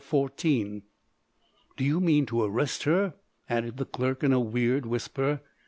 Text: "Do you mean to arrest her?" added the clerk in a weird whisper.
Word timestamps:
"Do 0.09 0.81
you 1.77 1.99
mean 1.99 2.25
to 2.25 2.41
arrest 2.41 2.85
her?" 2.85 3.13
added 3.47 3.77
the 3.77 3.85
clerk 3.85 4.23
in 4.23 4.33
a 4.33 4.39
weird 4.39 4.87
whisper. 4.87 5.41